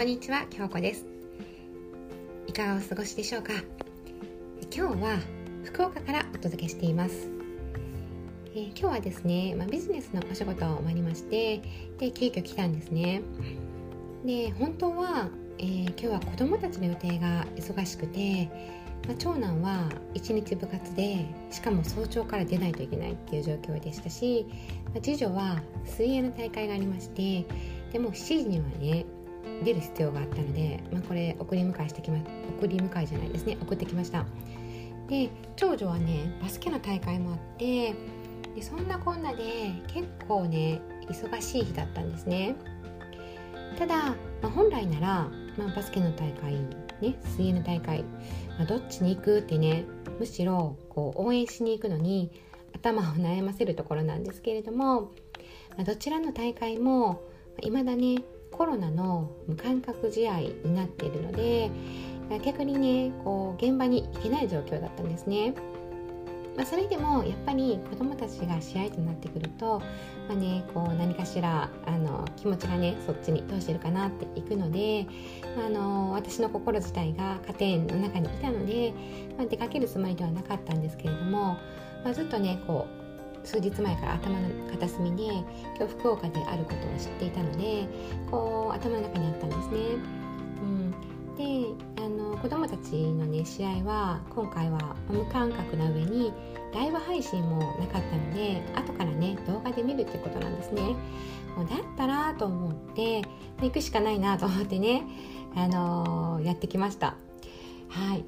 [0.00, 1.04] こんにちは、京子です。
[2.46, 3.52] いかがお過ごしでしょうか？
[4.74, 5.18] 今日は
[5.62, 7.28] 福岡からお届けしています。
[8.54, 11.60] えー、今日はですね、まあ、ビジネスのお仕事を終わりまして
[11.98, 13.20] で急遽来たんですね。
[14.24, 15.28] で本当は、
[15.58, 18.46] えー、今日は子供たちの予定が忙しくて、
[19.06, 24.46] まあ、長男は一日部活でしかも早朝から出ないといけないっていう状況でしたし、
[24.86, 27.44] まあ、次女は水泳の大会がありまして
[27.92, 29.04] でも7時にはね
[29.62, 32.18] 出る必要があったので、まあ、これ送り迎えしてきま
[32.58, 34.24] 送り迎えじゃないですね送ってきました。
[35.08, 37.94] で長女はねバスケの大会もあって
[38.54, 42.56] でそんなこんなで結構ね忙しい日だったんですね。
[43.78, 46.54] ただ、まあ、本来なら、まあ、バスケの大会
[47.00, 48.02] ね水泳の大会、
[48.58, 49.84] まあ、どっちに行くってね
[50.18, 52.30] むしろこう応援しに行くのに
[52.74, 55.02] 頭を悩ませるところなんですけれども、
[55.76, 57.22] まあ、どちらの大会も
[57.62, 58.22] いまだね
[58.60, 61.70] コロナの無観客試合になっているので
[62.44, 65.54] 逆にねこう現場に行けない状況だったんですね。
[66.58, 69.80] まあ、それでもやっぱり子どもたちが試合となってくると、
[70.28, 75.06] まあね、こう何かしらあの気持ちがねそっちにどうしてるかなっていくので、
[75.58, 78.92] あ、あの私の心自体が家庭の中にいたので、
[79.38, 81.56] まあ、出かけるつもりではなかったんですけれども、
[82.04, 82.99] まあ、ずっとねこう
[83.44, 87.86] 数日前から頭の片隅で今日福岡であることを知っていたので
[88.30, 89.78] こう頭の中にあったんですね。
[90.62, 90.90] うん、
[91.36, 96.32] であの子どもたちの、ね、試合は今回は無観客な上に
[96.74, 100.82] ライブ配信もなかったので後からね動画で見るってことなんですね。
[101.56, 103.22] もうだったらと思って
[103.60, 105.02] 行くしかないなと思ってね、
[105.56, 107.16] あのー、やってきました。
[107.88, 108.24] はい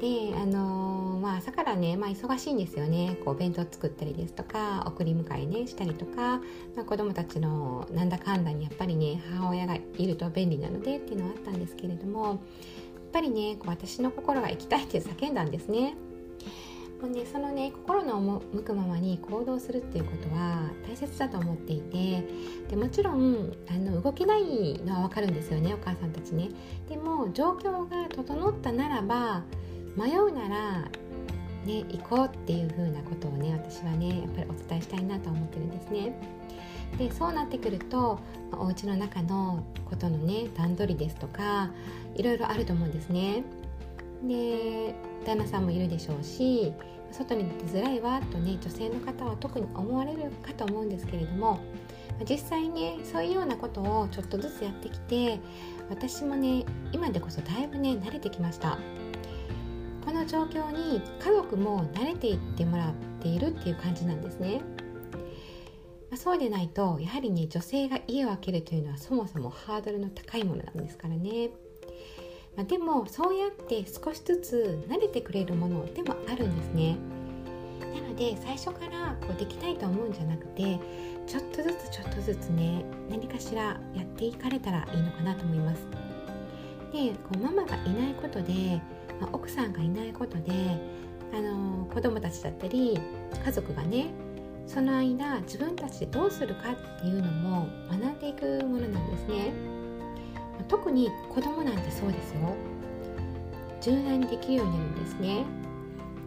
[0.00, 6.38] であのー、まあ、朝からね、まあ、忙しいんですよねこう弁当作ったりですとか送り迎えねしたりとか、
[6.74, 12.38] まあ、子供たちのなんだかんだにやっぱりね母親がいると便利なのでっていうのはあったんですけれどもやっ
[13.12, 15.96] ぱりねこう私の心が行きたいって叫んだんですね。
[17.00, 22.26] もうね、そのね心の向くままに行動するっていうことは大切だと思っていて
[22.70, 26.48] でもちろんあの動けないのは分かるんですよねお母さんたちね
[26.88, 29.44] でも状況が整ったならば
[29.96, 30.80] 迷うなら
[31.64, 36.14] ね行こうっていう風なことをね私はねやっぱりお伝えしたいなと思ってるんですね。
[36.98, 38.20] でそうなってくると
[38.52, 41.70] お家の中のことのね段取りですとか
[42.14, 43.42] いろいろあると思うんですね。
[44.22, 46.72] で旦那さんもいるでしょうし
[47.12, 51.60] 外に出づらいわとね女性の方は特に思われるかと思うんですけれども
[52.28, 55.38] 実際ねそういうようなことをちょっとずつやってきて
[55.90, 58.78] 私もね今でこそだいぶね慣れてきました
[60.06, 64.62] この状況に家族も慣れていってもらっているっていう感じなんですね。
[66.08, 71.50] まあ、そうでないとやはりね女性が家を空けるというのはそもそもハードルの高いものなんですからね。
[72.56, 76.96] まあ、でもそうやって少しずつ慣れてくれるものでもあるんですね。
[77.80, 80.78] なので最初からこうできないと思うんじゃなくて
[81.26, 85.84] ちょっとずつちょっとずつね何かしらやっていかれたらいいのかなと思います。
[86.92, 88.80] でこうママがいないことで
[89.20, 90.52] まあ、奥さんがいないことで
[91.32, 92.98] あの子供たちだったり
[93.44, 94.06] 家族がね
[94.66, 99.52] その間自分たちでどうするかっていうのも学んでいくものなんですね、
[100.58, 102.54] ま、特に子供なんてそうですよ。
[103.80, 105.44] 柔軟にできるようになるんですね。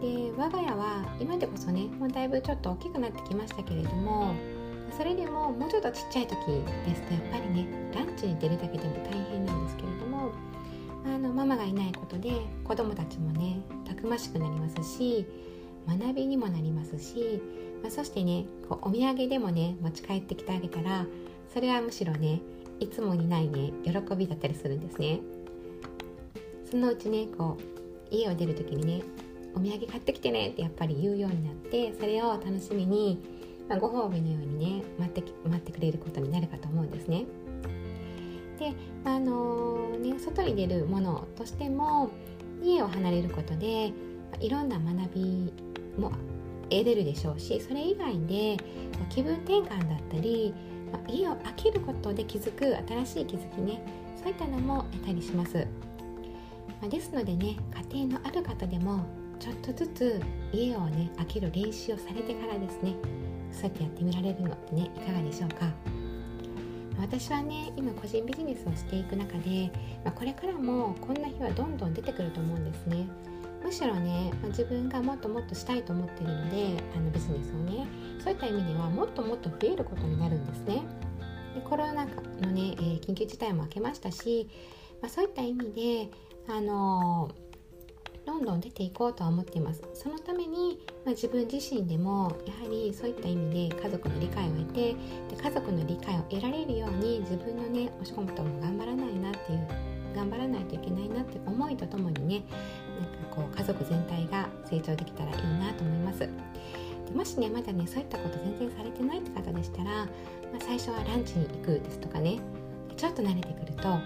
[0.00, 4.34] で我が家は今でこそねもうだいぶちょっと大きくなってきましたけれども
[4.96, 6.36] それでももうちょっとちっちゃい時
[6.86, 10.32] ですとやっぱりねランチに出るだけでも大変なんですけれども
[11.04, 12.32] あのママがいないことで
[12.64, 15.26] 子供たちもねたくましくなりますし
[15.88, 17.42] 学びにもなりますし、
[17.82, 21.06] まあ、そしてねこうお土産でもね持ち帰ってきてあげたら
[21.52, 22.40] それはむしろね
[22.78, 25.20] いつもにないね喜びだったりするんですね
[26.70, 29.02] そのうちねこう家を出る時にね
[29.54, 33.20] お土産買ってきてねってやっぱり言うようになってそれを楽しみに、
[33.68, 37.24] まあ、ご褒美のようにね待って待ってくれることになるかと思うんですね。
[38.60, 38.74] で
[39.04, 42.10] あの、ね、外に出るものとしても
[42.62, 43.90] 家を離れることで
[44.38, 45.52] いろんな学び
[45.98, 46.12] も
[46.68, 48.58] 得れるでしょうしそれ以外で
[49.08, 50.54] 気分転換だったり
[51.08, 53.82] 家を空けることで気づく新しい気づきね
[54.16, 55.66] そういったのも得たりします、
[56.82, 57.56] まですのでね
[57.90, 59.06] 家庭のある方でも
[59.38, 60.20] ちょっとずつ
[60.52, 62.94] 家をね開ける練習をされてからですね
[63.50, 65.89] そうやってやってみられるのってねいかがでしょうか？
[67.00, 69.70] 私はね今個人ビジネスをしていく中で、
[70.04, 73.08] まあ、これからもこんな日はどんどん出てくると思うんですね。
[73.62, 77.86] むしろね、まあ、自分がもっともっとしたいと思っているのであのビジネスをね
[78.22, 80.82] そういった意味ではもっともっと増えることになるんですね。
[81.54, 84.48] でコロナのね、えー、緊急事態も明けましたし、
[85.02, 86.10] まあ、そういった意味で
[86.48, 87.30] あの
[88.30, 89.82] どんどん出ていこうとは思っています。
[89.92, 94.94] そのために、まあ、自分自身でもやはりそういった意味で家族の理解を得て
[95.28, 99.66] で家族の理解を得られるように自分のねお仕事も頑張らないなっていう
[100.14, 102.44] 頑張らないといけないなって思いとともにね
[103.00, 106.20] なんかこう家族全体が成長できたらいいなと思います。
[106.20, 106.28] で
[107.12, 110.06] もしねまだねそういったこと全然されてないって方でしたら、まあ、
[110.60, 112.38] 最初はランチに行くですとかね
[112.96, 114.00] ちょっと慣れてくるとあ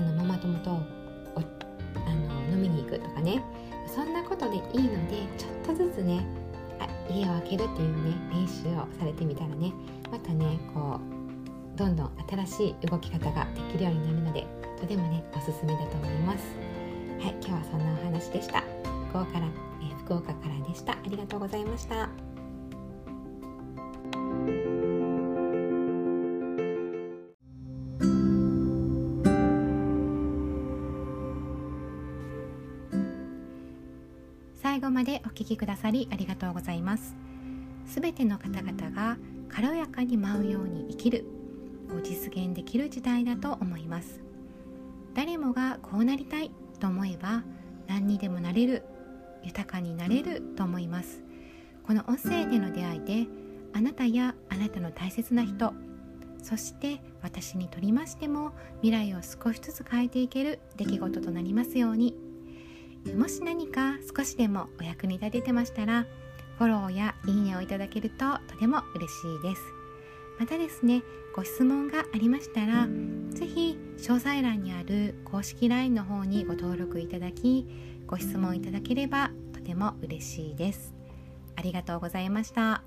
[0.00, 3.42] のママ友とあの飲みに行くとかね
[3.86, 6.24] そんなことでいいのでちょっとずつね
[6.78, 9.72] あ家を開けるっていうね練習をされてみたらね
[10.10, 11.00] またねこ
[11.74, 14.46] うどんどん新しい動き方ができるようになるので
[14.80, 16.44] とてもねおすすめだと思います。
[17.20, 18.62] はい今日はそんなお話でした。
[19.08, 20.92] 福岡から、え、福岡からでした。
[20.92, 22.25] ありがとうございました。
[34.76, 37.16] 最後までお聞きくださりありがとうございます。
[37.86, 39.16] すべての方々が
[39.48, 41.24] 軽やかに舞うように生きる
[41.96, 44.20] を実現できる時代だと思います。
[45.14, 47.42] 誰もがこうなりたいと思えば
[47.86, 48.82] 何にでもなれる
[49.42, 51.22] 豊かになれると思います。
[51.86, 53.26] この音声での出会いで
[53.72, 55.72] あなたやあなたの大切な人
[56.42, 58.52] そして私にとりましても
[58.82, 62.25] 未来を少しずつ変えていける出来事となりますように。
[63.14, 66.06] もし何か少しでもお役に立ててましたら
[66.58, 69.62] フォローやいいねをいただけるととても嬉しいです
[70.38, 71.02] またですね
[71.34, 72.88] ご質問がありましたら
[73.30, 77.66] 是非詳細欄にある公式 LINE の方にご登録いただき
[78.06, 80.94] ご質問いただければとても嬉しいです
[81.56, 82.82] ありがとうございました。